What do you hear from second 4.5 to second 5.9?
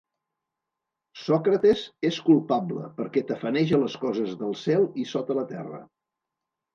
cel i de sota la terra.